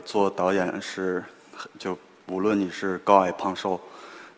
[0.00, 1.24] 做导演是，
[1.78, 1.96] 就
[2.26, 3.80] 无论你是高矮胖瘦，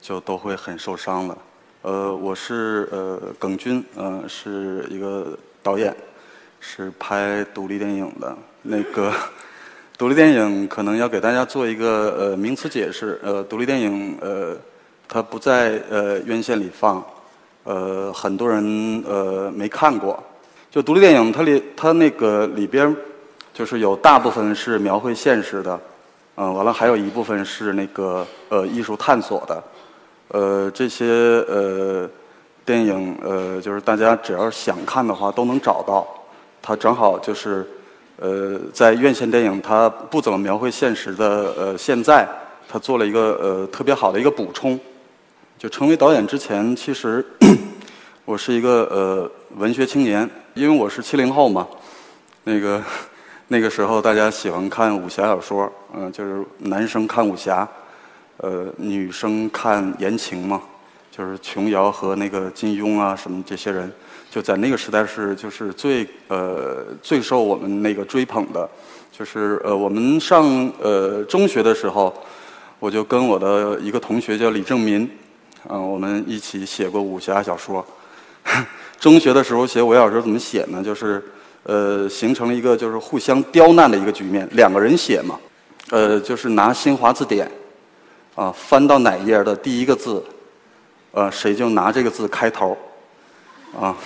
[0.00, 1.38] 就都会很受伤的。
[1.82, 5.94] 呃，我是呃耿军，呃是一个导演，
[6.60, 8.36] 是拍独立电影的。
[8.62, 9.12] 那个
[9.98, 13.20] 独立电影可能要给大家做一个呃名词解释。
[13.22, 14.56] 呃，独立电影呃
[15.06, 17.04] 它不在呃院线里放，
[17.64, 20.22] 呃很多人呃没看过。
[20.70, 22.94] 就独立电影，它里它那个里边。
[23.54, 25.80] 就是有大部分是描绘现实的，
[26.34, 29.62] 嗯，完了还有一部分是那个呃艺术探索的，
[30.28, 31.06] 呃这些
[31.46, 32.10] 呃
[32.64, 36.04] 电影呃就是大家只要想看的话都能找到，
[36.60, 37.64] 它正好就是
[38.18, 42.28] 呃在院线电影它不怎么描绘现实的呃现在，
[42.68, 44.78] 它做了一个呃特别好的一个补充。
[45.56, 47.24] 就成为导演之前，其实
[48.26, 51.68] 我是一个呃文学青年，因为我是七零后嘛，
[52.42, 52.82] 那个。
[53.48, 57.68] 那个时候大家喜欢看武侠小说，嗯，就是男生看武侠，
[58.38, 60.62] 呃，女生看言情嘛，
[61.10, 63.92] 就是琼瑶和那个金庸啊什么这些人，
[64.30, 68.66] 就在那个时代是就是最呃最受我们那个追捧的，
[69.12, 70.46] 就是呃我们上
[70.80, 72.14] 呃中学的时候，
[72.78, 75.08] 我就跟我的一个同学叫李正民，
[75.68, 77.84] 嗯，我们一起写过武侠小说。
[78.98, 80.82] 中学的时候写武侠小说怎么写呢？
[80.82, 81.22] 就是。
[81.64, 84.48] 呃，形成了一个就是互相刁难的一个局面。
[84.52, 85.38] 两个人写嘛，
[85.90, 87.50] 呃，就是拿新华字典，
[88.34, 90.22] 啊，翻到哪页的第一个字，
[91.12, 92.76] 呃，谁就拿这个字开头，
[93.80, 93.96] 啊，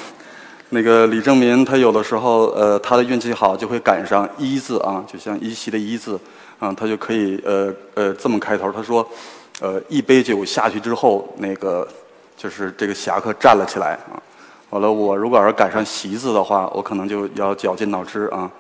[0.71, 6.19] 那个李正民他有的时候呃他的运气好就会赶上一字啊，就像一席的一字，
[6.59, 8.71] 啊，他就可以呃呃这么开头。
[8.71, 9.05] 他说，
[9.61, 11.87] 呃，一杯酒下去之后，那个
[12.37, 14.23] 就是这个侠客站了起来啊。
[14.71, 18.51] 完了，我如果要是赶上席字的话，我可能就要绞尽脑汁啊，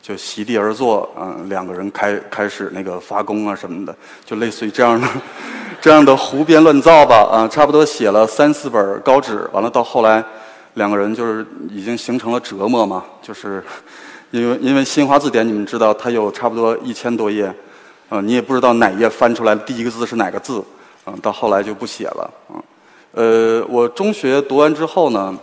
[0.00, 3.92] 就席地而坐，嗯，两个人开开始那个发功啊什么的，
[4.24, 5.08] 就类似于这样的
[5.82, 10.22] 这样的胡编乱造吧啊，差不多写了三四本稿纸，完了到后来
[10.74, 13.60] 两个人就是已经形成了折磨嘛，就是
[14.30, 17.52] 因为因为新华字典你们知道它有差不多一千多页，
[18.08, 20.62] 啊，你也不知道哪页翻出来第一个字是哪个字，
[21.06, 22.62] 嗯，到后来就不写了，嗯，
[23.60, 25.36] 呃，我中学读完之后呢。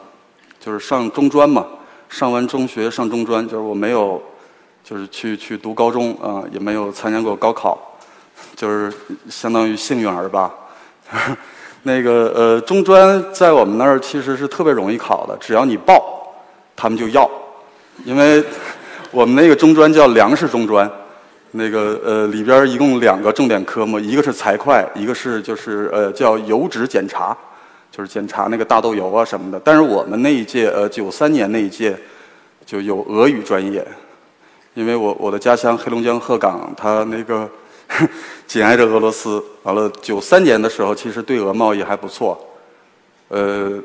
[0.63, 1.65] 就是上中专嘛，
[2.07, 4.21] 上完中学上中专，就是我没有，
[4.81, 7.77] 就是去去读高中啊，也没有参加过高考，
[8.55, 8.89] 就是
[9.29, 10.53] 相当于幸运儿吧。
[11.83, 16.33] 那个呃，中专在我们那儿其实是特别容易考的，只要你报，
[16.77, 17.29] 他们就要。
[18.05, 18.41] 因为
[19.11, 20.89] 我们那个中专叫粮食中专，
[21.51, 27.37] 那个呃里边一共两个重点科目，一个是财会，一个是就是呃叫油脂检查。
[27.95, 31.95] 就是检查那个大豆油啊什么的，但是我们那一届，呃，九三年那一届
[32.65, 33.87] 就有俄语专业，
[34.73, 37.47] 因为我我的家乡黑龙江鹤岗，它那个
[38.47, 42.43] 紧挨着俄罗斯，完了九三年的时候，其实对俄贸易还不错，
[43.27, 43.79] 呃，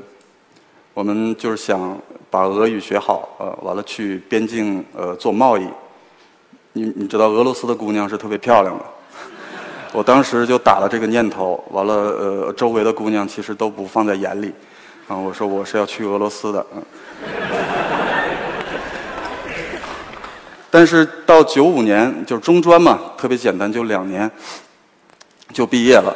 [0.94, 5.68] 我们就是想把俄语学好，呃，完了去边境呃做贸易，
[6.72, 8.84] 你你知道俄罗斯的姑娘是特别漂亮的。
[9.92, 14.52] 我当时就打了这个念头，完了，呃，周围的姑娘其实都不放在眼里，
[15.08, 16.82] 啊，我说我是要去俄罗斯的，嗯。
[20.70, 24.30] 但是到九五年就是中专嘛，特别简单，就两年
[25.52, 26.14] 就毕业了。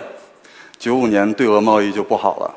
[0.78, 2.54] 九五年对俄贸易就不好了，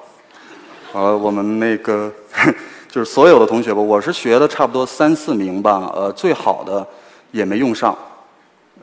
[0.92, 2.12] 完了，我们那个
[2.92, 6.86] 就是所有的同学吧，我是学的差不多三四名吧，呃，最好的
[7.32, 7.98] 也没用上。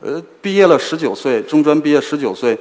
[0.03, 2.57] 呃，毕业了十九岁，中专毕业十九岁，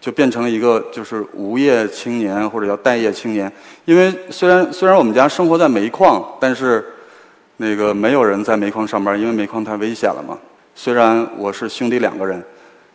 [0.00, 3.52] 就变成了一个就是无业青年或者叫待业青年。
[3.84, 6.82] 因为虽然虽然我们家生活在煤矿，但是
[7.58, 10.38] 那个没有人在煤矿上班，因为煤矿太危险了嘛。
[10.74, 12.42] 虽然我是兄弟两个人，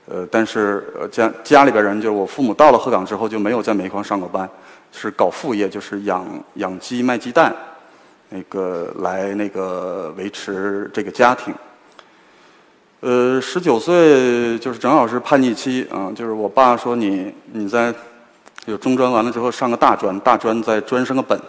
[0.07, 4.50] 呃，但是家家里边人就是我父母到了鹤岗之后就没有在煤矿上过班，
[4.92, 6.25] 是搞副业，就是养
[6.56, 7.56] 养鸡卖鸡蛋，
[8.30, 11.54] 那个来那个维持这个家庭。
[13.01, 17.92] 呃，十九岁就是正好是叛逆期啊，就是我爸说你你在
[18.68, 21.39] 有中专完了之后上个大专，大专再专升个本，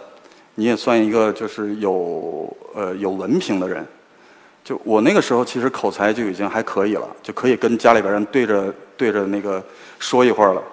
[0.55, 3.85] 你也算一个就是有呃有文凭的人。
[4.63, 9.63] 就我那个时候其实口才就已经还可以了，就可以跟家里边人对着对着那个
[9.99, 10.63] 说一会儿了。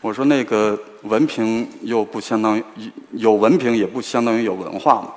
[0.00, 2.62] 我说那个文凭又不相当于
[3.10, 5.08] 有文凭也不相当于有文化嘛。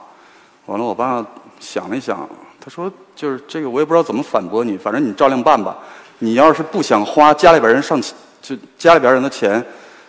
[0.65, 1.24] 完了，我爸
[1.59, 2.27] 想了一想。
[2.63, 2.91] 他说
[3.21, 5.77] ：“就是这个，我也不知道怎么反驳你，反正你照量办吧。
[6.18, 8.01] 你要是不想花家里边人上
[8.41, 9.63] 就家里边人的钱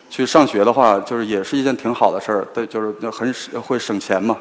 [0.08, 2.48] 去上学的话，就是也是一件挺好的事儿。
[2.54, 4.34] 对，就是很会省钱嘛。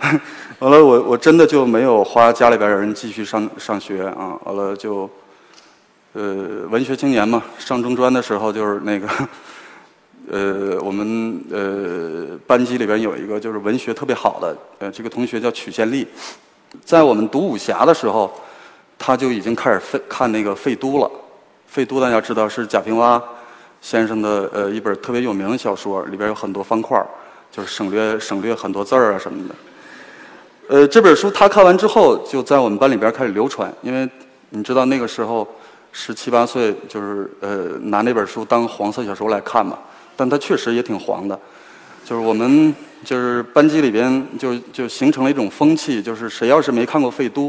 [0.60, 4.38] 完了，我我真的就没有花家里边人继续上上学啊。
[4.44, 5.08] 完了就
[6.12, 9.08] 呃，文学青年嘛，上中专的时候就是那个，
[10.30, 16.06] 呃，我们呃班级里边有一个就是文学特别好的，呃，这个同学叫曲宪利，
[16.82, 18.32] 在我们读武侠的时候，
[18.98, 21.06] 他就已经开始费看那个《废都》了，
[21.66, 23.22] 《废都》大家知道是贾平凹
[23.80, 27.00] 先生的呃一本特别有名的小说，里边有很多方块
[27.52, 29.54] 就是省略省略很多字儿啊什么的。
[30.68, 34.08] 呃，这本书他看完之后，就在我们班里边开始流传，因为
[34.50, 35.46] 你知道那个时候。
[35.96, 39.78] 十七八岁就是呃拿那本书当黄色小说来看嘛，
[40.16, 41.38] 但它确实也挺黄的，
[42.04, 42.74] 就是我们
[43.04, 47.48] 就是班级里边就就形成了一种风气，就是谁要是没看过《废都》，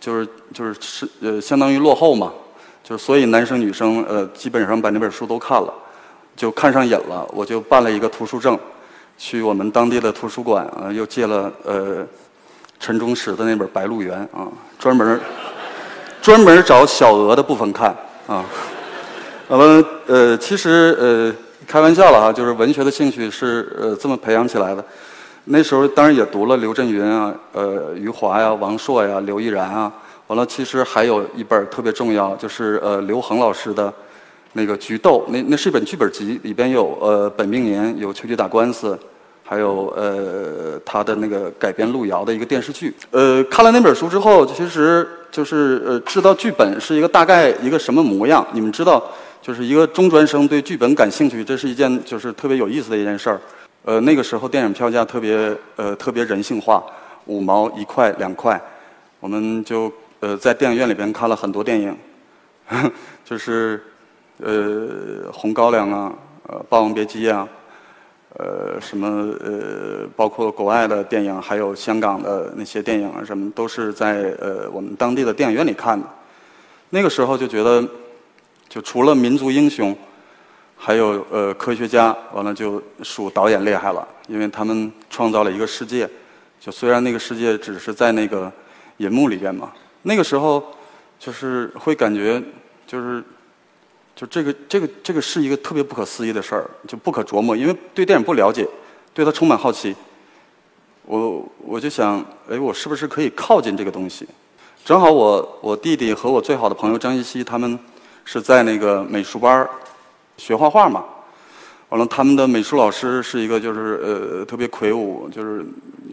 [0.00, 2.32] 就是就是是呃相当于落后嘛，
[2.82, 5.72] 就是所以男生女生呃基本上把那本书都看了，
[6.34, 8.58] 就看上瘾了，我就办了一个图书证，
[9.18, 12.06] 去我们当地的图书馆啊又借了呃
[12.80, 15.20] 陈忠实的那本《白鹿原》啊专门。
[16.22, 17.94] 专门找小鹅的部分看
[18.26, 18.42] 啊，
[19.48, 21.34] 完了呃，其实呃，
[21.66, 24.84] 开玩笑了哈，就是文学的兴趣是呃这么培养起来的。
[25.44, 29.92] 那时候当然也读了刘震云啊，呃，余华呀，王朔呀，刘毅然啊。
[30.26, 33.92] 完了，其实还有一本特别重要，就是呃刘恒老师的
[34.54, 38.98] 那个《菊豆》，那那是一本剧本集，里边有呃本命年，有秋菊打官司。
[39.46, 42.94] 还有呃，他的那个改编路遥的一个电视剧。
[43.10, 48.44] 呃，看了那本书之后，其实就是呃，知道剧本是一个大概一个什么模样。
[48.52, 49.04] 你们知道，
[49.44, 53.38] 就是一个中专生对剧本感兴趣，这是一件就是特别有意思的一件事儿。
[53.84, 56.82] 呃，那个时候电影票价特别呃特别人性化，
[57.26, 58.58] 五毛一块两块，
[59.20, 61.94] 我们就呃在电影院里边看了很多电影，
[63.22, 63.84] 就是
[64.38, 64.50] 呃
[65.30, 66.10] 《红高粱》啊，
[66.48, 67.46] 呃《霸王别姬》啊。
[68.36, 69.06] 呃，什么
[69.44, 76.04] 呃，包括国外的电影，还有香港的那些电影啊，什么都是在呃我们当地的电影院里看的。
[76.90, 77.86] 那个时候就觉得，
[78.74, 79.96] 就除了民族英雄，
[80.76, 86.10] 还有呃科学家，完了就数导演厉害了，因为他们创造了一个世界。
[86.58, 88.52] 就虽然那个世界只是在那个
[88.96, 89.72] 银幕里边嘛，
[90.02, 90.60] 那个时候
[91.20, 92.42] 就是会感觉
[92.84, 93.22] 就是。
[94.16, 97.56] 就这个，这个，这个是一个特别不可思议的事儿，就不可琢磨。
[97.56, 98.64] 因为对电影不了解，
[99.12, 99.92] 对它充满好奇，
[101.04, 104.24] 我我就想，哎，我是不是可以靠近这个东西？
[104.84, 107.76] 正好我我弟弟和我最好的朋友张艺熙他们
[108.24, 109.68] 是在那个美术班
[110.36, 111.04] 学画画嘛。
[111.90, 115.64] 完了，他们的美术老师是一个就是呃特别魁梧，就是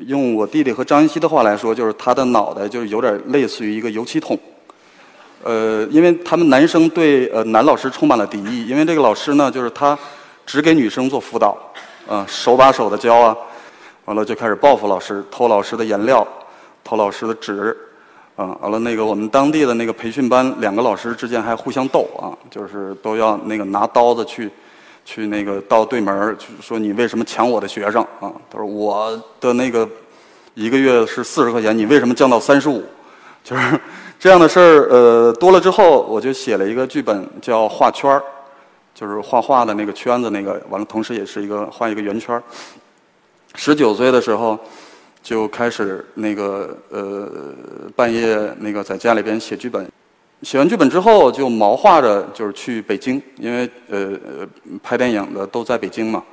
[0.05, 4.37] 用我弟弟和张云熙的话来说，就是他的脑袋就是有点类似于一个油漆桶。
[5.43, 9.97] 呃，因为他们男生对呃男老师充满了敌意，因为这个老师呢，就是他
[10.45, 11.57] 只给女生做辅导，
[12.07, 13.35] 啊，手把手的教啊，
[14.05, 16.27] 完了就开始报复老师，偷老师的颜料，
[16.83, 17.75] 偷老师的纸，
[18.36, 24.50] 啊，完了那个我们当地的那个培训班，两个老师之间还互相斗啊，就是都要那个拿刀子去
[25.06, 28.31] 去那个到对门去说你为什么抢我的学生啊？
[28.50, 29.88] 他说我的那个
[30.54, 32.83] 一个月是四十块钱，你为什么降到三十五？
[33.44, 33.80] 就是。
[34.22, 38.21] 这样的事儿，呃，多了之后，我就写了一个剧本，叫画圈儿，
[38.94, 42.44] 就是画画的那个圈子，那个完了，同时也是一个画一个圆圈儿。
[43.56, 44.56] 十九岁的时候，
[45.21, 47.30] 就开始那个呃，
[47.95, 49.90] 半夜那个在家里边写剧本。
[50.42, 54.18] 写完剧本之后，就毛画着就是去北京，因为呃
[54.81, 56.23] 拍电影的都在北京嘛。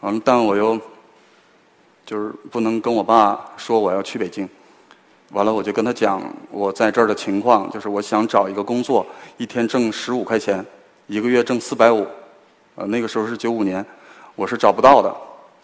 [0.00, 0.78] 完了，但我又
[2.04, 4.48] 就是不能跟我爸说我要去北京。
[5.30, 9.06] 完了，我就跟他讲我在这儿的情况，就是我想找一个工作，
[9.36, 10.64] 一天挣十五块钱，
[11.06, 12.06] 一个月挣四百五。
[12.74, 13.84] 呃，那个时候是九五年，
[14.34, 15.14] 我是找不到的。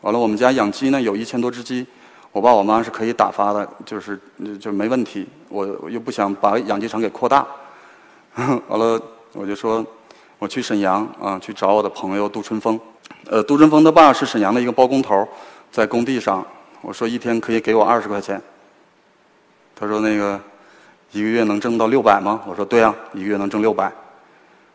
[0.00, 1.86] 完了，我们家养鸡呢，有一千多只鸡，
[2.32, 4.18] 我爸我妈是可以打发的，就是
[4.58, 5.28] 就没问题。
[5.48, 7.46] 我又不想把养鸡场给扩大。
[8.34, 9.00] 完了，
[9.34, 9.84] 我就说
[10.38, 12.80] 我去沈阳啊，去找我的朋友杜春风。
[13.26, 15.28] 呃，杜春风他爸是沈阳的一个包工头，
[15.70, 16.44] 在工地上。
[16.80, 18.40] 我说一天可以给我二十块钱。
[19.76, 20.40] 他说：“那个
[21.10, 23.92] 一个月能挣到六百吗？”我说：“对啊，一个月能挣六百。”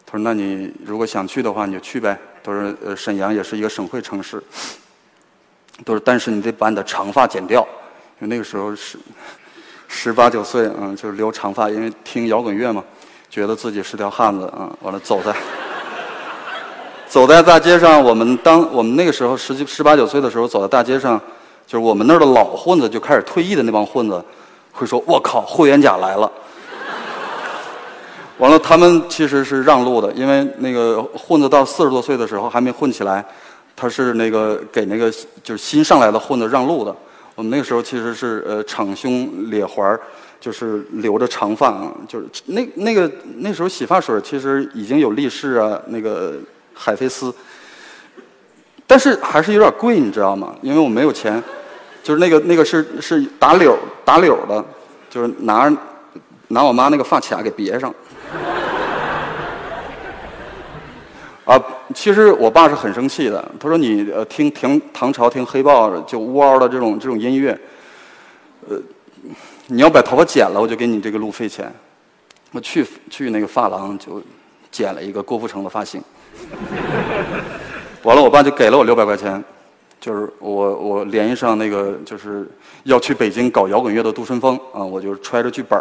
[0.06, 4.42] 他说：“那你如果想去的话，你就去呗。”他说：“呃，沈阳也是一个省会城市。”
[5.86, 7.62] 都是，但是你得把你的长发剪掉，
[8.20, 8.98] 因为那个时候是
[9.88, 12.84] 十八九岁，嗯，就是留长发，因为听摇滚乐嘛，
[13.30, 15.36] 觉得自己是条汉子，嗯，完了走在
[17.08, 21.20] 走在大街上，我们当我们那个时候十几十八九岁的时候，走在大街上，
[21.66, 24.24] 就是我们那儿的老混子就开始退役的那帮混子。
[24.80, 26.32] 会说：“我靠，霍元甲来了！”
[28.38, 33.26] 完了，他们其实是让路的，因为那个混子到四十多岁的时候还没混起来，
[33.78, 35.10] 他是那个给那个
[35.44, 36.94] 就是新上来的混子让路的。
[37.36, 39.98] 我们那个时候其实是呃敞胸咧环
[40.40, 46.34] 就是留着长发，就是那那个那时候洗发水其实已经有力士啊，那个
[46.74, 47.34] 海飞丝，
[48.88, 50.56] 但是还是有点贵，你知道吗？
[50.64, 51.42] 因为我没有钱，
[52.02, 54.66] 就是那个那个是是打绺打绺的，
[55.10, 55.72] 就是拿
[56.48, 57.94] 拿我妈那个发卡给别上。
[61.48, 61.60] 啊，
[61.96, 67.60] 其实我爸是很生气的，他说你呃听听唐朝听黑豹就呜嗷的这种这种音乐，
[68.70, 68.78] 呃。
[69.70, 71.70] 你要把头发剪了，我就给你这个路费钱。
[72.54, 74.24] 我去去那个发廊就
[74.72, 76.02] 剪了一个郭富城的发型，
[78.04, 79.44] 完了，我爸就给了我六百块钱，
[80.00, 82.50] 就是我我联系上那个就是
[82.84, 85.78] 要去北京搞摇滚乐的杜春风啊，我就揣着剧本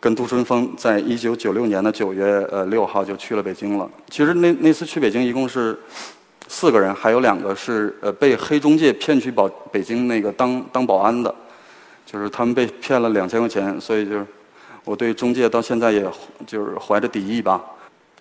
[0.00, 3.88] 跟杜春风在一九九六年的九月呃六号就去了北京了。
[4.08, 5.78] 其实那那次去北京一共是
[6.48, 11.32] 四个人，还有两个是呃被黑中介骗去保北京那个当当保安的。
[12.06, 14.26] 就是他们被骗了两千块钱，所以就是
[14.84, 16.04] 我对中介到现在也
[16.44, 17.64] 就是怀着敌意吧。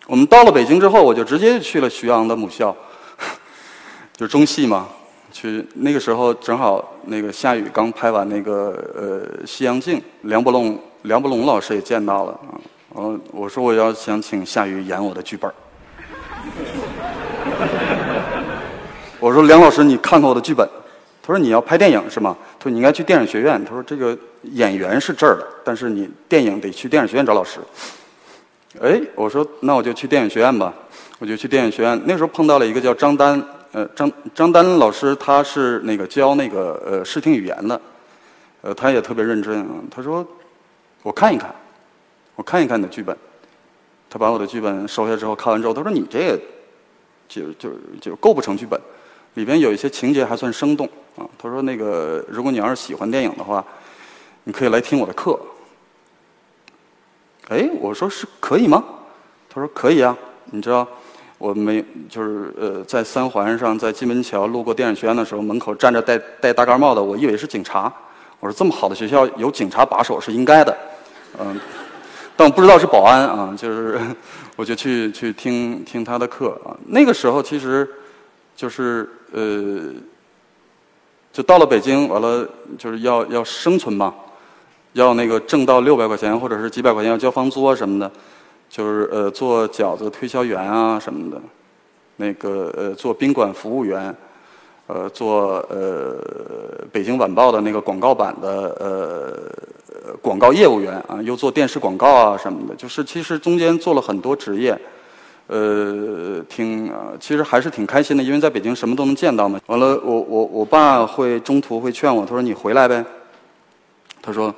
[0.06, 2.76] 我们到了北京之后，我就直接去了徐阳的母校，
[4.16, 4.88] 就中戏嘛。
[5.32, 12.56] 去那个时候正好那个夏雨刚拍完那个呃《西洋镜》，梁伯龙梁伯龙老师也见到了啊。
[12.96, 15.52] 嗯，我说我要想请夏雨演我的剧本
[19.20, 20.68] 我说梁老师，你看看我的剧本。
[21.22, 24.18] 他说：“你要拍电影是吗？”他说：“你应该去电影学院。”他说：“这个
[24.54, 27.60] 演员是这儿的，但是你电影得去电影学院找老师。”
[28.82, 30.74] 哎，我说：“那我就去电影学院吧。”
[31.20, 32.02] 我就去电影学院。
[32.06, 37.80] 那时候碰到了一个叫张丹，呃，张张丹老师，他是那个教那个呃视听语言的，
[38.62, 39.68] 呃，他也特别认真啊。
[39.92, 40.26] 他说
[41.04, 41.54] ：“我看一看，
[42.36, 43.16] 我看一看你的剧本。”
[44.10, 46.40] 他把我的剧本收下之后，看完之后，他说：“你这个
[47.28, 47.70] 就就
[48.02, 48.80] 就构不成剧本。”
[49.36, 51.22] 里边有一些情节还算生动啊。
[51.38, 53.64] 他说：“那个，如果你要是喜欢电影的话，
[54.46, 55.40] 你可以来听我的课。”
[57.50, 58.84] 哎，我说是可以吗？
[59.48, 60.18] 他说可以啊。
[60.46, 60.88] 你知道，
[61.38, 67.94] 我没就是呃，在三环上，在金门桥路过电影学院的时候，门口站着戴戴大盖帽的，我以为是警察。
[68.40, 70.78] 我说这么好的学校有警察把守是应该的，
[71.40, 71.60] 嗯，
[72.36, 73.54] 但我不知道是保安啊。
[73.58, 74.00] 就是
[74.56, 76.76] 我就去去听听他的课啊。
[76.88, 77.90] 那个时候其实
[78.56, 79.10] 就是。
[79.32, 79.94] 呃，
[81.32, 84.12] 就到了北京，完了就是要要生存嘛，
[84.94, 88.12] 要那个挣到六百块钱或者是几百块钱要交房租啊什么的，
[88.68, 91.40] 就是呃做饺子推销员啊什么的，
[92.16, 94.12] 那个呃做宾馆服务员，
[94.90, 96.16] 呃做呃
[96.92, 104.78] 北京晚报的那个广告版的呃广告业务员啊，又做电视广告啊什么的，就是其实中间做了很多职业。
[105.46, 109.60] 呃，挺啊，其实还是挺开心的，因为在北京什么都能见到嘛。
[109.66, 113.04] 完了，我我我爸会中途会劝我，他说你回来呗。
[114.22, 114.54] 他说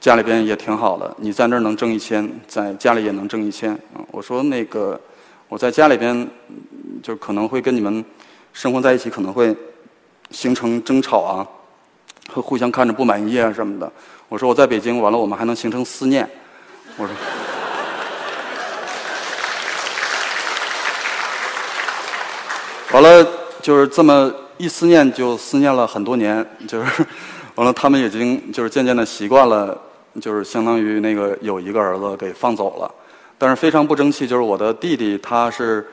[0.00, 3.78] 家里边也挺好的，你在那儿能挣一千，在家里也能挣一千。
[4.10, 4.98] 我说那个
[5.48, 6.26] 我在家里边
[7.02, 8.02] 就可能会跟你们
[8.54, 9.54] 生活在一起，可能会
[10.30, 11.46] 形成争吵啊，
[12.28, 13.90] 和互相看着不满意啊什么的。
[14.28, 16.28] 我说我在北京完了，我们还能形成思念。
[16.96, 17.14] 我说。
[22.92, 23.26] 完了，
[23.62, 26.44] 就是这么一思念，就思念了很多年。
[26.66, 27.06] 就是，
[27.54, 29.80] 完了，他们已经就是渐渐的习惯了，
[30.20, 32.92] 就是相当于那个有一个儿子给放走了。
[33.38, 35.86] 但是非常不争气，就是我的弟弟，他是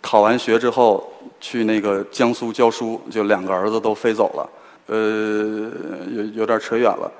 [0.00, 4.48] 考完学之后去那个江苏教书，就两个儿子都飞走了。
[4.86, 5.70] 呃，
[6.14, 7.10] 有有点扯远了。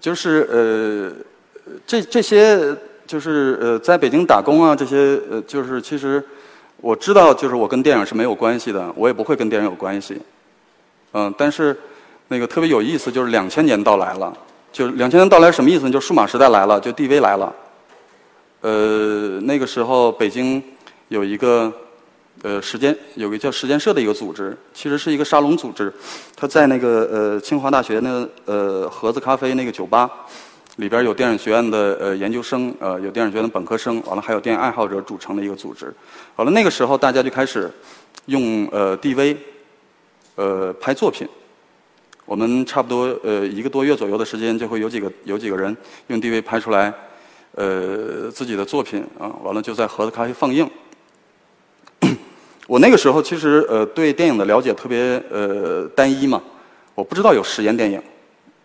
[0.00, 2.76] 就是呃，这这些
[3.06, 6.22] 就是呃，在北京打工啊，这些呃，就是其实。
[6.78, 10.20] 我知道，就是我跟电影是没有关系的，我也不会跟电影有关系。
[11.12, 11.78] 嗯，但是
[12.26, 14.36] 那个特别有意思，就是两千年到来了，
[14.72, 15.92] 就两千年到来什么意思呢？
[15.92, 17.54] 就数码时代来了，就 DV 来了。
[18.62, 20.60] 呃，那个时候北京
[21.06, 21.72] 有一个
[22.40, 25.92] 呃时间，有个叫时间社的一个组织，其实是一个沙龙组织，
[26.34, 30.10] 它在那个呃清华大学那呃盒子咖啡那个酒吧。
[30.76, 35.92] 里边有电影学院的呃研究生，呃有电影学院的本科生，完了还有电影爱好者组成的一个组织。
[36.34, 37.70] 好了，那个时候大家就开始
[38.24, 39.36] 用呃 DV
[40.36, 41.28] 呃拍作品。
[42.24, 46.90] 我们差不多呃一个多月左右的时间，就会有几个有几个人用 DV 拍出来
[47.54, 50.66] 呃自己的作品啊，完了就在盒子咖啡放映。
[52.66, 56.42] 我那个时候其实呃对电影的了解特别呃单一嘛，
[56.94, 58.02] 我不知道有实验电影。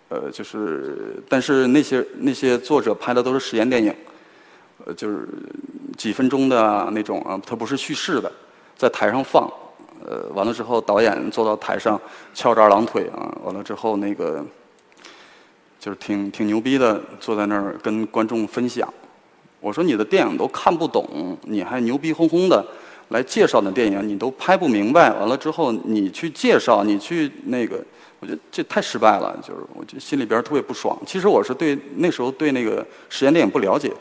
[0.10, 3.94] 呃，就是，但是那些那些作者拍的都是实验电影，
[4.86, 5.27] 呃，就是
[5.98, 8.32] 几分钟的那种啊，它不是叙事的，
[8.77, 9.51] 在台上放，
[10.06, 12.00] 呃，完了之后导演坐到台上
[12.34, 14.42] 翘着二郎腿啊，完了之后那个，
[15.77, 18.88] 就是挺挺牛逼的，坐在那儿跟观众分享。
[19.60, 22.66] 我说你的电影都看不懂，你还牛逼哄哄的
[23.10, 25.12] 来介绍的电影，你都拍不明白。
[25.14, 27.80] 完了之后你去介绍，你去那个，
[28.20, 30.98] 我觉得这太失败了，就是我就心里边特别不爽。
[31.06, 33.92] 其实我是对那时候对那个实验电影不了解，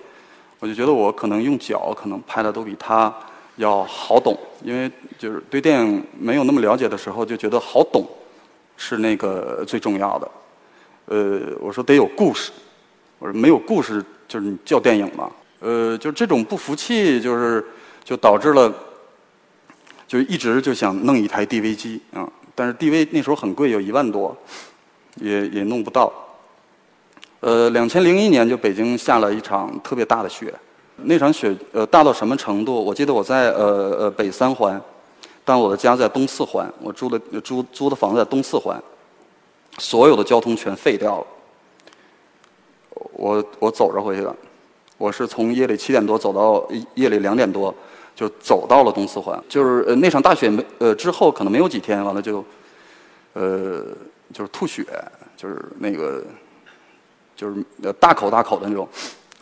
[0.59, 3.15] 我就觉得我可能用脚可能拍的都比他
[3.57, 8.07] 要好懂，因为就是对电影没有那么了解的时候，就觉得好懂
[8.77, 10.31] 是那个最重要的。
[11.07, 12.51] 呃，我说得有故事，
[13.19, 15.31] 我说没有故事就是你叫电影吗？
[15.61, 17.65] 呃，就这种不服气，就是
[18.05, 18.73] 就导致了，
[20.07, 24.37] 就一直就想弄一台 DV 机啊，但是 DV 那时候很贵，有一万多，
[25.17, 26.13] 也也弄不到。
[27.41, 30.55] 呃，两千零一年就北京下了一场特别大的雪，
[30.97, 32.75] 那场雪呃大到什么程度？
[32.83, 34.81] 我记得我在呃呃北三环，
[35.45, 38.83] 但我的家在东四环，我住的租租的房子在东四环。
[39.79, 41.27] 所有的交通全废掉了，
[43.13, 44.35] 我我走着回去的，
[44.97, 47.75] 我是从夜里七点多走到夜里两点多，
[48.17, 49.41] 就走到了东四环。
[49.49, 52.45] 就是呃那场大雪没呃之后可能没有几天，完了就，
[53.35, 53.85] 呃
[54.33, 54.85] 就是吐血，
[55.37, 56.25] 就是那个
[57.37, 58.89] 就是呃大口大口的那种，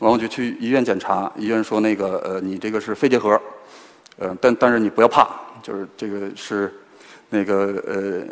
[0.01, 3.41] 完我就去医院检查，医院说那个呃你这个是肺结核，
[4.19, 5.29] 呃但但是你不要怕，
[5.63, 6.75] 就是这个是
[7.31, 8.25] 那个呃。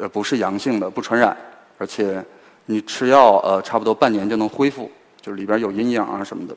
[0.00, 1.36] 呃，不是阳性的，不传染，
[1.76, 2.24] 而且
[2.66, 4.88] 你吃药，呃，差不多半年就能恢复，
[5.20, 6.54] 就是里边有阴影啊什么的。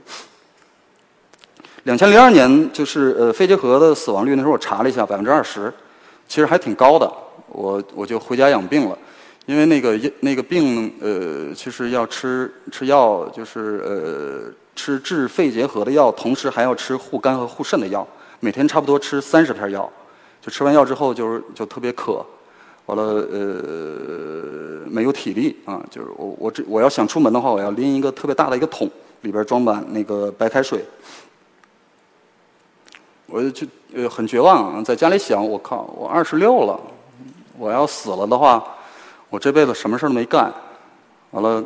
[1.83, 5.73] 两千零二年，就是呃肺结核的死亡率，那时候我查了一下，百分之二十，
[6.27, 7.11] 其实还挺高的。
[7.47, 8.97] 我我就回家养病了，
[9.47, 18.07] 因为那个那个病，呃，其实要吃吃药，就是呃吃治肺结核的药，同时还要吃护肝和护肾的药，
[18.39, 19.91] 每天差不多吃三十片药，
[20.39, 22.24] 就吃完药之后就是就特别渴。
[22.85, 28.89] 完了，呃，没有体力啊，就是我我这我要想出门的话，我要拎一个特别大的一个桶，
[29.22, 30.83] 里边装满那个白开水。
[33.31, 33.65] 我就
[33.96, 36.79] 呃很绝望啊，在家里想，我靠，我二十六了，
[37.57, 38.63] 我要死了的话，
[39.29, 40.53] 我这辈子什么事儿都没干，
[41.31, 41.63] 完了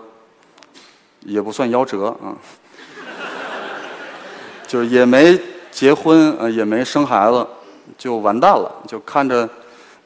[1.21, 2.38] 也不算夭折啊，
[4.67, 5.38] 就是也没
[5.71, 7.45] 结婚，呃，也没生孩子，
[7.97, 9.49] 就完蛋了，就看着。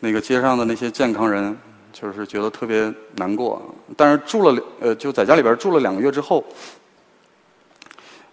[0.01, 1.53] 那个街上的那些健康人，
[1.91, 3.61] 就是觉得特别难过。
[3.97, 6.41] 但是住了呃，就在家里边住了两个月之后，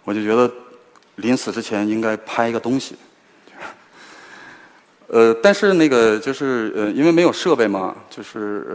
[0.05, 0.49] 我就觉得
[1.15, 2.95] 临死之前应该拍一个东西。
[5.07, 8.67] 呃，但是那个就是呃，因为没有设备嘛，就是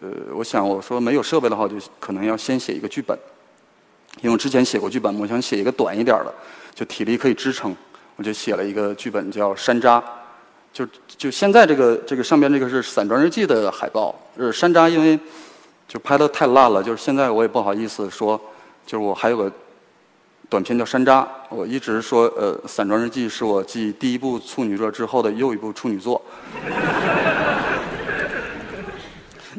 [0.00, 3.18] 呃呃，我想我说没有设备的话，就可能要先写一个剧本。
[4.20, 6.34] 因为我之前写过剧本，我想写一个短一点的，
[6.74, 7.74] 就体力可以支撑，
[8.16, 10.00] 我就写了一个剧本叫《山楂》。
[10.72, 15.18] 就就现在这个这个上边这个是散装日记的海报，是山楂，因为
[15.86, 18.40] 就拍的太烂了，就是现在我也不好意思说，
[18.86, 19.52] 就是我还有个
[20.52, 26.20] 短片叫山楂，我一直说呃散装日记是我继第一部处女作之后的又一部处女作。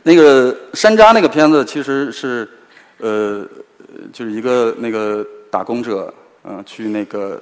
[0.04, 2.48] 那个山楂那个片子其实是
[3.00, 3.44] 呃
[4.12, 7.42] 就是一个那个打工者嗯去那个。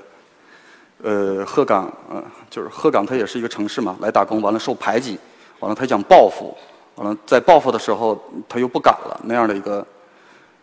[1.03, 5.17] 呃，鹤岗，呃，就是鹤岗，它也是一个城市嘛，来打工，完了受排挤，
[5.59, 6.55] 完了他想报复，
[6.93, 9.83] 完了在报复的时候他又不敢了，那样的一个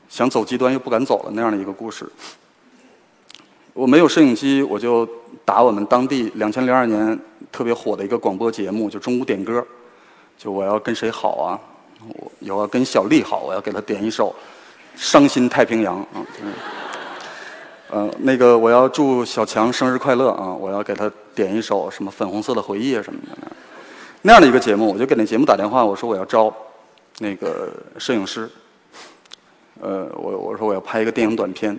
[0.08, 2.08] 想走极端又不敢走了那样的一个故事。
[3.78, 5.08] 我没有摄影机，我就
[5.44, 7.16] 打我们当地两千零二年
[7.52, 9.64] 特别火的一个广播节目，就中午点歌，
[10.36, 11.54] 就我要跟谁好啊？
[12.40, 14.30] 我要跟小丽好，我要给她点一首
[15.00, 16.26] 《伤心太平洋》啊。
[17.92, 20.52] 嗯，那个我要祝小强生日快乐啊！
[20.52, 23.38] 我要给他点一首什么粉红色的回忆啊什么的，
[24.22, 26.52] 那样的一个节目，我就给那节目打电话，我说我要招
[27.20, 28.50] 那个摄影师，
[29.80, 31.78] 呃，我我说我要拍一个电影短片，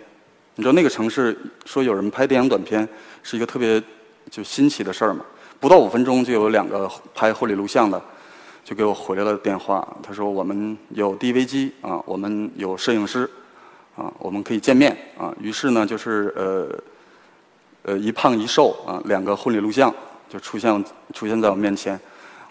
[0.60, 2.86] 你知道那个城市说有人拍电影短片
[3.24, 3.82] 是一个特别
[4.30, 5.24] 就新奇的事儿嘛，
[5.58, 8.02] 不到五分钟就有两个拍婚礼录像的
[8.66, 13.30] 就给我回来了电话，他说我们有 DV 机啊，我们有摄影师。
[13.96, 15.34] 啊，我们可以见面啊。
[15.42, 16.68] 于是呢，就是呃，
[17.84, 19.94] 呃，一胖一瘦啊，两个婚礼录像
[20.30, 21.98] 就出现出现在我面前。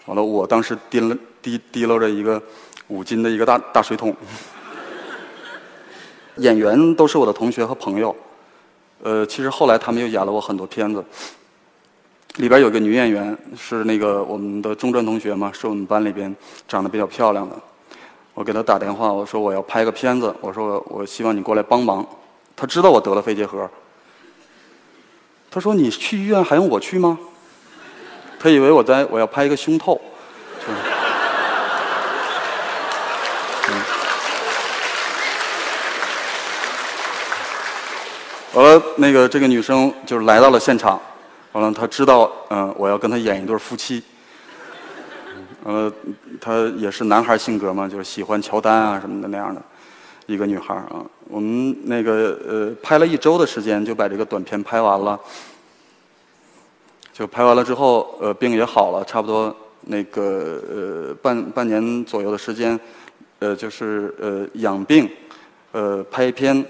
[0.05, 2.41] 完了，我当时提了提提溜着一个
[2.87, 4.15] 五斤的一个大大水桶。
[6.39, 8.15] 演员都是我的同学和朋友，
[9.03, 11.03] 呃，其实后来他们又演了我很多片子。
[12.35, 16.33] 里边有个女演员是那个我们的中专同学嘛，是我们班里边
[16.67, 17.55] 长得比较漂亮的。
[18.33, 22.05] 我给她打电话，我说我要拍个片子，我说我希望你过来帮忙。
[22.55, 23.69] 她知道我得了肺结核，
[25.51, 27.17] 她说你去医院还用我去吗？
[28.39, 29.99] 她以为我在我要拍一个胸透。
[38.53, 40.99] 完了，那个这个女生就是来到了现场，
[41.53, 44.03] 完了她知道，嗯，我要跟她演一对夫妻。
[45.63, 45.91] 完了，
[46.41, 49.61] 她也是男孩性格嘛，就是喜欢乔丹啊什么的那样的
[50.25, 51.05] 一个女孩啊。
[51.29, 55.17] 我们那个呃拍了一周的时间就把这个短片拍完了，
[57.13, 62.77] 就拍完了之后，呃病也好了，差不多那个呃半半年左右的时间，
[63.39, 65.09] 呃就是呃养病，
[65.71, 66.65] 呃拍片。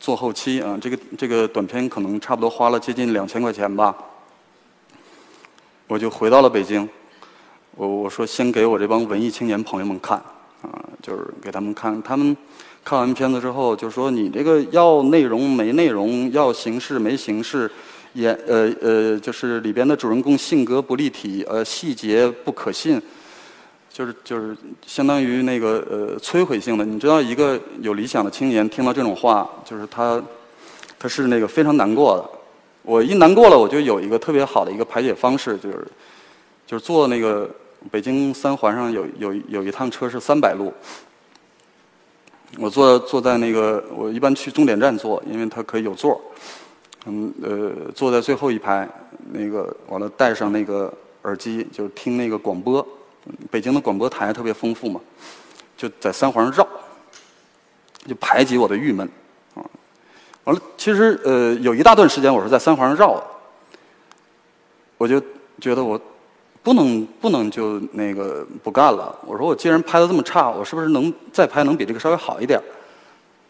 [0.00, 3.94] 做后期啊，这个这个短片可能差不多花了接近两千块钱吧。
[5.86, 6.88] 我就回到了北京，
[7.76, 10.16] 我我说先给我这帮文艺青年朋友们看
[10.62, 12.02] 啊，就是给他们看。
[12.02, 12.34] 他们
[12.82, 17.70] 看完片子之后就说：“你这个要内容没内容，要形式没形式，
[18.14, 23.00] 演呃呃，就是里边的主人公性格不立体，呃细节不可信。”
[23.92, 30.22] 就是就是相当于那个呃摧毁性的，你知道一个有理想的青年听到这种话，就是他
[30.98, 32.30] 他是那个非常难过的。
[32.82, 35.86] 我一难过了，我就有一个特别好的一个排解方式，就是
[36.66, 37.50] 就是坐那个
[37.90, 40.72] 北京三环上有有有一趟车是三百路，
[42.58, 46.18] 我坐坐在那个我一般去终点站坐，因为它可以有座
[47.06, 48.88] 嗯呃坐在最后一排，
[49.32, 52.86] 那个完了戴上那个耳机就听那个广播。
[53.50, 55.00] 北京的广播台特别丰富嘛，
[55.76, 56.66] 就在三环上绕，
[58.06, 59.08] 就排挤我的郁闷
[59.54, 59.64] 啊。
[60.44, 63.24] 完了，其实呃有一大段时间我是在三环上绕的，
[64.98, 65.20] 我就
[65.60, 66.00] 觉得我
[66.62, 69.18] 不能不能就那个不干了。
[69.26, 72.60] 我说我既然拍的这么差，我是不是能再拍能比这个稍微好一点？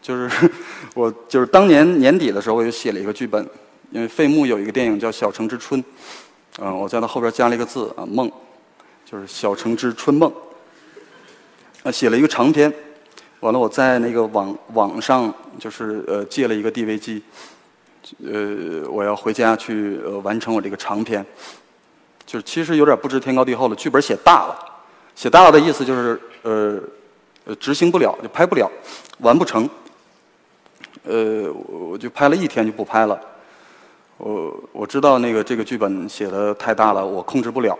[0.01, 0.51] 就是
[0.95, 3.47] 我就是当年年底的时候，我就写了一个剧本，
[3.91, 5.79] 因为费穆有一个电影叫《小城之春》，
[6.59, 8.31] 嗯，我在那后边加了一个字啊梦。
[9.11, 10.31] 就是《小城之春梦》，
[11.83, 12.73] 啊，写了一个长篇，
[13.41, 17.21] 完了我在那个网网上就是呃借了一个 DV 机，
[18.23, 21.25] 呃，我要回家去呃完成我这个长篇，
[22.25, 24.57] 就是其实有点不知天高地厚了，剧本写大了，
[25.13, 26.79] 写大了的意思就是呃
[27.43, 28.71] 呃执行不了就拍不了，
[29.19, 29.69] 完不成，
[31.03, 33.19] 呃我就拍了一天就不拍了，
[34.15, 37.77] 我我知道那个这个剧本写的太大了，我控制不了。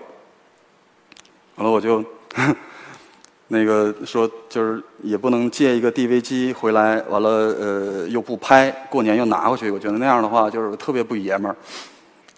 [1.56, 2.04] 完了我就
[3.50, 9.70] 那个说，就是也不能借一个 DV 机回来，完了呃又不拍，过年又拿回去。
[9.70, 11.56] 我觉得那样的话就是特别不爷们儿。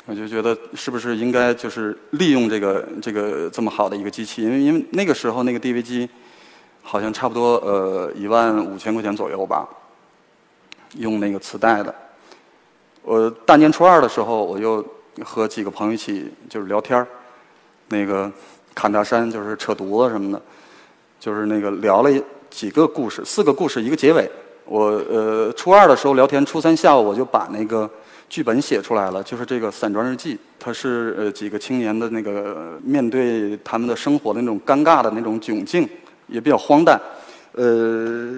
[0.07, 4.41] 我就觉得是不是应该就是利用这个这个这么好的一个机器？
[4.41, 6.09] 因为因为那个时候那个 DV 机
[6.81, 9.69] 好像差不多呃一万五千块钱左右吧，
[10.97, 11.93] 用那个磁带的。
[13.03, 14.83] 我大年初二的时候，我就
[15.23, 17.07] 和几个朋友一起就是聊天儿，
[17.89, 18.31] 那个。
[18.75, 20.41] 侃大山就是扯犊子什么的，
[21.19, 22.09] 就是那个聊了
[22.49, 24.29] 几个故事，四个故事一个结尾。
[24.65, 27.89] 我呃初二的时候聊天，初三下午我就把那个
[28.29, 30.37] 剧本写出来了，就是这个散装日记。
[30.59, 35.87] 它是呃几个青年的那个面对他们的生活的那种尴尬的那种窘境，
[36.27, 36.99] 也比较荒诞，
[37.51, 38.31] 呃，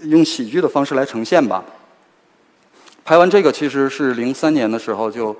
[0.00, 1.64] 用喜剧的方式来呈现吧。
[3.04, 5.34] 拍完这个其实是零三年的时候就。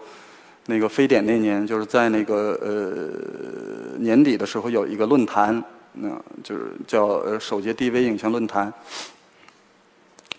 [0.68, 6.08] 那个非典那年，就是在那个呃年底的时候，有一个论坛，那
[6.42, 8.72] 就是叫呃首届 DV 影像论坛，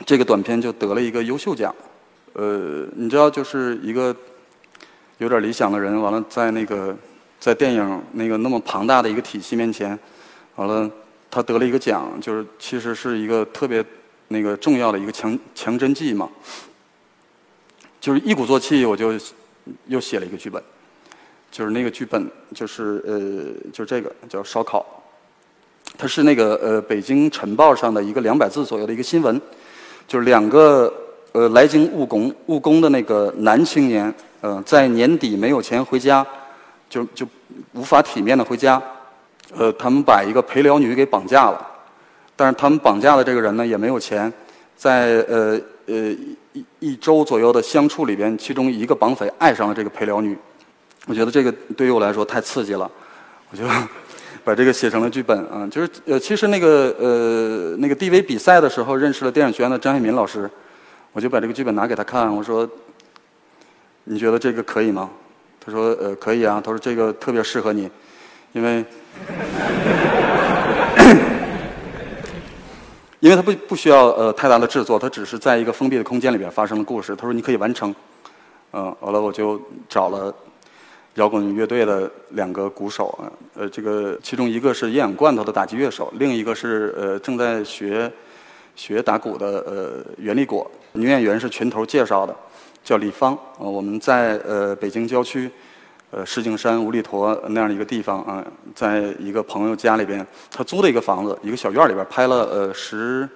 [0.05, 1.73] 这个短片就得了一个优秀奖。
[2.33, 4.13] 呃，你知道，就是一个
[5.17, 6.93] 有点理想的人，完了在那个
[7.39, 9.97] 在电影那个那么庞大的一个体系面前，
[10.55, 10.91] 完了
[11.31, 13.81] 他得了一个奖，就是其实是一个特别
[14.27, 16.29] 那个重要的一个强强针剂嘛，
[18.01, 19.17] 就是一鼓作气，我就。
[19.87, 20.61] 又写了一个剧本，
[21.51, 24.85] 就是那个剧本，就是呃，就这个叫烧烤。
[25.97, 29.41] 它是那个呃《北京晨报》上的一个两百字左右的一个新闻，
[30.07, 30.93] 就是两个
[31.31, 36.25] 呃来京务工务工的那个男青年，呃，在年底没有钱回家，
[36.89, 37.25] 就就
[37.73, 38.81] 无法体面的回家，
[39.55, 41.67] 呃，他们把一个陪聊女给绑架了，
[42.35, 44.31] 但是他们绑架的这个人呢也没有钱，
[44.75, 46.15] 在呃呃。
[46.79, 50.37] 一周左右的相处里边，其中一个绑匪爱上了这个陪聊女，
[51.05, 52.89] 我觉得这个对于我来说太刺激了，
[53.51, 53.63] 我就
[54.43, 55.67] 把这个写成了剧本啊。
[55.69, 60.49] 就是呃，其实那个呃那个 DV 比赛的时候认识了电影学院的张爱民老师，
[61.13, 62.69] 我就把这个剧本拿给他看，我说
[64.05, 65.09] 你觉得这个可以吗？
[65.63, 67.89] 他说呃可以啊，他说这个特别适合你，
[68.53, 68.85] 因为。
[73.19, 77.15] 因为他不不需要呃太大的制作，他只是在一个封闭的空间里边发生的故事。
[77.15, 77.93] 他说你可以完成，
[78.73, 80.33] 嗯，完了我就找了
[81.15, 83.17] 摇滚乐队的两个鼓手，
[83.55, 88.11] 呃，这个其中一个是营养罐头的打击乐手，另一个是呃正在学
[88.75, 92.35] 学打鼓的呃袁立果，女演员是群头介绍的，
[92.83, 93.35] 叫李芳。
[93.57, 95.49] 呃，我们在呃北京郊区，
[96.11, 103.27] 呃石景山五里坨那样的一个地方啊，在一个朋友家里边，他租的一个房子，一个小院里边拍了呃十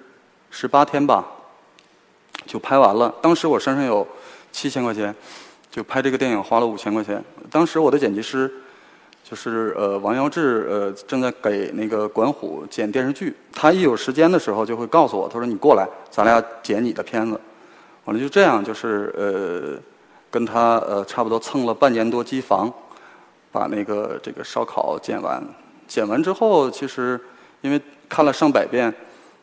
[0.49, 1.25] 十八天吧，
[2.45, 3.13] 就拍完了。
[3.21, 4.07] 当时我身上有
[4.51, 5.13] 七千块钱，
[5.69, 7.23] 就拍这个电影花了五千块钱。
[7.49, 8.51] 当时我的剪辑师。
[9.23, 17.39] 就是呃，王耀志呃正在给那个管虎剪电视剧，他一有时间的时候就会告诉我，他说你过来，咱俩剪你的片子。
[18.03, 19.79] 完了就这样，就是呃
[20.31, 22.73] 跟他呃差不多蹭了半年多机房，
[23.51, 25.43] 把那个这个烧烤剪完。
[25.87, 27.19] 剪完之后，其实
[27.61, 28.91] 因为看了上百遍，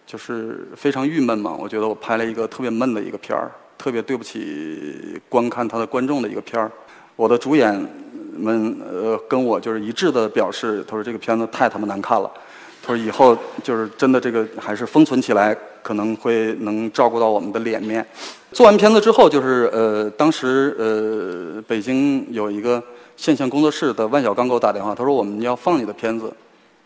[0.05, 1.55] 就是非常郁闷嘛。
[1.57, 6.73] 我觉得我拍了一个特别闷的一个片儿，特别对不起观看他的观众的一个片儿。
[7.15, 7.89] 我的主演。
[8.41, 12.31] 们呃跟我就是一致的表示，他说这个片子太他妈难看了，
[12.81, 15.57] 他说以后就是真的这个还是封存起来，
[15.89, 18.07] 可能会能照顾到我们的脸面。
[18.53, 22.83] 做完片子之后，就是呃当时呃北京有一个
[23.17, 26.31] 现象工作室的万小刚给我打电话，他说我们要放你的片子，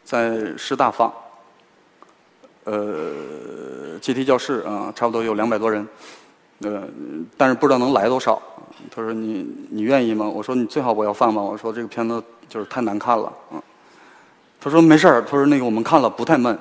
[0.05, 1.12] 在师大放，
[2.62, 5.85] 呃阶梯教室啊，差不多有两百多人，
[6.61, 6.85] 呃
[7.37, 8.41] 但是不知道能来多少。
[8.91, 13.62] 他说：“你你愿意吗？”我说：“你最好不要放吧。”我说：“这个片子就是太难看了。”嗯，
[14.61, 16.59] 他说：“没事儿。”他说：“那个我们看了不太闷。”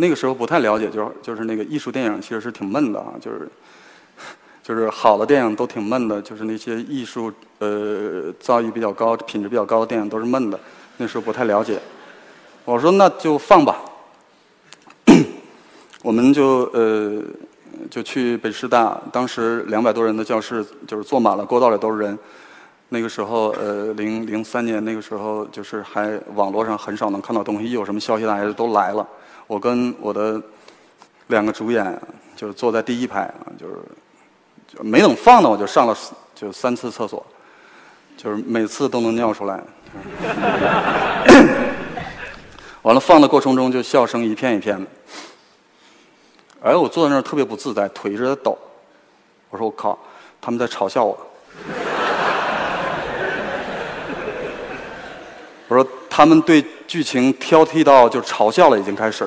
[0.00, 3.48] 那个时候不太了解，就是就是那个艺术电影其实是挺闷的啊，就是
[4.64, 10.58] 就是好的电影都挺闷的，就是那些艺术呃造诣比较高、品质比较高的电影都是闷的。
[10.96, 11.78] 那时候不太了解，
[12.64, 13.80] 我说：“那就放吧。
[16.02, 17.22] ”我们就呃。
[17.90, 22.16] 就去北师大，当时两百多人的教室就是坐满了，过道里都是人。
[22.92, 29.06] 那个时候，呃，零零三年那个时候，就是还网络上很少能看到东西，一有什么消息大家都来了。
[29.46, 30.42] 我跟我的
[31.28, 31.96] 两个主演
[32.34, 33.74] 就坐在第一排啊，就是
[34.66, 35.96] 就没等放呢，我就上了
[36.34, 37.24] 就三次厕所，
[38.16, 39.62] 就是每次都能尿出来。
[42.82, 44.86] 完了放的过程中就笑声一片一片的。
[46.62, 48.58] 哎，我坐在那儿特别不自在，腿一直在抖。
[49.48, 49.96] 我说我靠，
[50.40, 51.16] 他们在嘲笑我。
[55.70, 59.24] 我说他们对剧情挑剔到就嘲笑了，已经开始。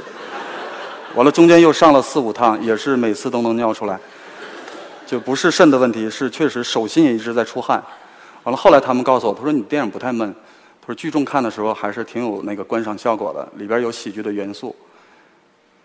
[1.16, 3.98] 完了，中间又上了四五趟，也是每次都能尿出来。
[5.06, 7.82] 就不是肾的问题，是确实手心也一直在出汗。
[8.44, 10.36] 完了，后来他们告诉我，他说你电影不太闷，
[10.82, 14.76] 他说剧中看的时候还是挺有那个观赏效果的，里边有喜剧的元素。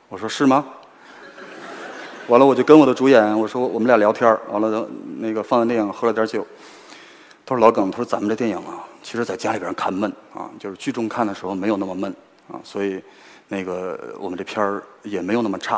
[0.08, 0.64] 我说是吗？
[2.26, 6.44] 完了，我就跟我的主演我说，我们俩聊天完了，那个放完电影，喝了点酒。
[7.46, 12.14] 他说：“老耿，他说咱们这电影啊，其实在家里边看闷啊，就是剧中看的时候没有那么闷
[12.50, 13.02] 啊，所以
[13.48, 15.76] 那个我们这片儿也没有那么差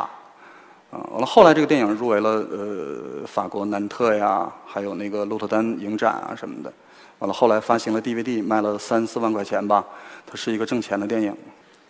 [0.91, 6.71] 啊。”完了，后来这个电影入围了呃法国南特呀，还有那个鹿特丹影展啊什么的。
[7.19, 9.85] 完了，后来发行了 DVD，卖了三四万块钱吧，
[10.25, 11.35] 它是一个挣钱的电影。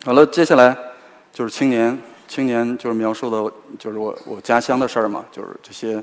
[0.06, 0.76] 完了，接下来
[1.32, 1.98] 就是青年。
[2.28, 6.02] 青年就是描述的，就是我我家乡的事儿嘛，就是这些，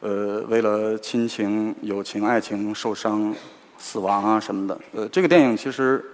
[0.00, 3.34] 呃，为了亲情、友情、爱情受伤、
[3.78, 4.78] 死亡啊什么的。
[4.92, 6.04] 呃，这个电影其实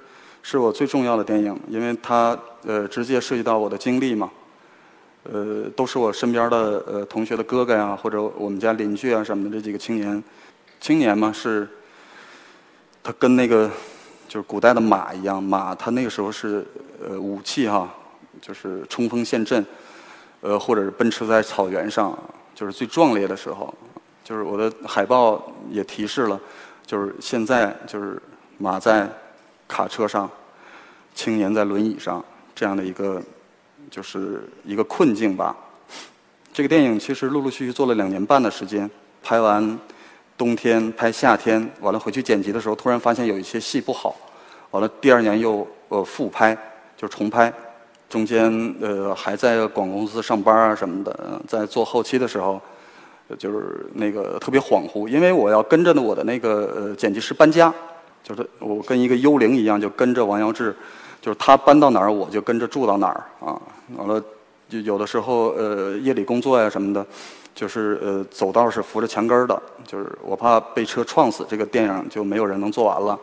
[0.42, 4.31] 是我最重要的电影，因为它呃直接涉及到我的经历嘛。
[5.25, 10.22] 呃，都是我身边的呃同学的哥哥呀，或者我们家邻居啊什么的这几个青年。
[10.81, 11.68] 青年嘛是，
[13.03, 13.70] 他跟那个
[14.29, 16.66] 就是古代的马一样，马他那个时候是
[17.07, 17.88] 呃武器哈。
[18.40, 19.64] 就是冲锋陷阵，
[20.40, 22.18] 呃，或者是奔驰在草原上，
[22.57, 23.72] 就是最壮烈的时候。
[24.25, 26.40] 就是我的海报也提示了，
[26.87, 28.21] 就是现在就是
[28.59, 29.09] 马在
[29.66, 30.31] 卡车上，
[31.14, 33.23] 青年在轮椅上这样的一个，
[33.90, 35.57] 就是一个困境吧。
[36.53, 38.90] 这个电影其实陆陆续续做了两年半的时间，
[39.23, 39.79] 拍完
[40.37, 44.14] 冬天，拍夏天，完了回去剪辑的时候，突然发现有一些戏不好，
[44.71, 46.57] 完了第二年又呃复拍，
[46.97, 47.53] 就重拍。
[48.11, 52.61] 中间呃还在广告公司上班啊什么的，在做后期的时候，
[53.38, 57.73] 就是那个特别恍惚，因为我要跟着呢我的那个呃剪辑师搬家，
[58.23, 60.75] 就是我跟一个幽灵一样，就跟着王耀志，
[61.21, 63.61] 就是他搬到哪儿我就跟着住到哪儿啊。
[63.97, 64.23] 完了，
[64.68, 67.05] 就有的时候呃夜里工作呀什么的，
[67.55, 73.18] 就是呃走道是扶着墙根儿的，就是我怕被车撞死，这个电影就没有人能做完了。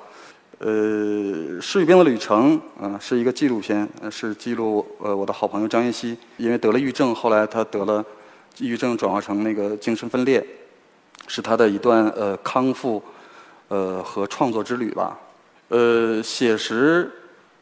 [0.59, 0.67] 呃，
[1.61, 8.03] 《士兵的旅程》啊，是一个纪录片，是记录呃我的好朋友张云熙，因为得了抑郁症，后来他得了
[8.57, 10.45] 抑郁症转化成那个精神分裂，
[11.27, 13.01] 是他的一段呃康复
[13.67, 15.17] 呃和创作之旅吧。
[15.69, 17.11] 呃，写实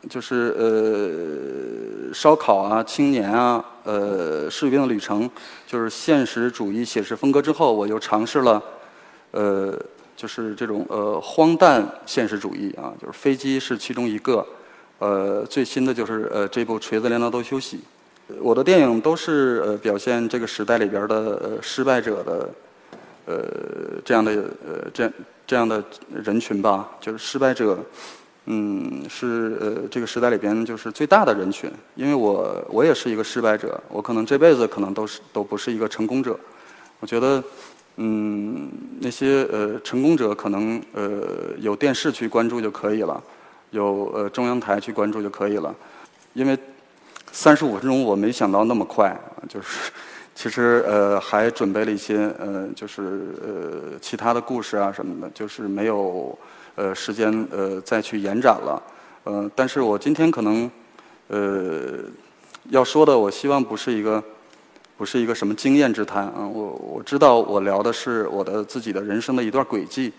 [0.09, 5.29] 就是呃烧烤啊、青年啊、呃《士兵的旅程》，
[5.67, 8.63] 就是现实主义写实风格之后，我又尝试了，
[9.31, 9.77] 呃，
[10.15, 14.45] 就是这种呃荒诞现实主义啊，就是飞机是其中一个，
[14.99, 17.77] 呃，最新的就是呃这部《锤子镰刀都休息》。
[18.39, 22.49] 我的电影都是呃表现这个时代里边的呃失败者的，
[23.25, 23.43] 呃
[24.03, 25.13] 这样的呃这样
[25.45, 27.77] 这样的人群吧，就是失败者。
[28.49, 36.39] 嗯，是呃，这个时代里边就是最大的人群，因为我我也是一个失败者，我可能这辈子可能都是都不是一个成功者。
[37.01, 37.43] 我觉得，
[37.97, 38.69] 嗯，
[39.01, 41.23] 那些呃成功者可能呃
[41.59, 43.21] 有电视去关注就可以了，
[43.71, 45.75] 有呃中央台去关注就可以了。
[46.33, 46.57] 因为
[47.39, 49.15] 三十五分钟我没想到那么快，
[49.47, 49.91] 就是
[50.33, 56.37] 其实呃还准备了一些呃就是呃其他的故事啊什么的，就是没有。
[56.73, 58.83] 呃，时间呃再去延展了，
[59.23, 60.69] 呃，但是我今天可能
[61.27, 62.03] 呃
[62.69, 64.23] 要说的，我希望不是一个
[64.95, 70.13] 不是一个什么经验之谈啊，我我知道我聊的是我的自己的人生的一段轨迹，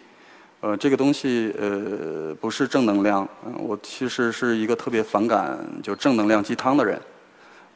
[0.61, 7.01] 呃，这个东西呃不是正能量，嗯我其实是一个特别反感就正能量鸡汤的人，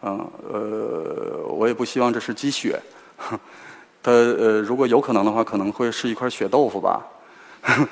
[0.02, 0.18] 嗯，
[0.52, 2.80] 呃，我也不希望这是鸡血，
[4.02, 7.06] 它呃如果有可能的话，可能会是一块血豆腐吧。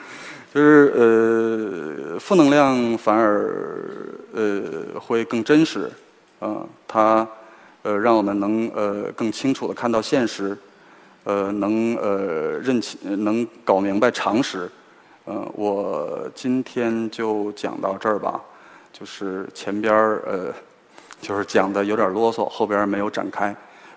[0.53, 3.95] 就是呃，负能量反而
[4.35, 4.61] 呃
[5.01, 5.89] 会更真实，
[6.41, 7.25] 啊，它
[7.83, 10.59] 呃让我们能呃更清楚的看到现实，
[11.23, 14.69] 呃能呃认清能搞明白常识，
[15.33, 18.41] 嗯，我今天就讲到这儿吧，
[18.93, 20.53] 就是前边儿呃
[21.21, 23.55] 就是讲的有点啰嗦，后边没有展开，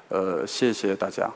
[0.09, 1.27] 呃谢谢大家。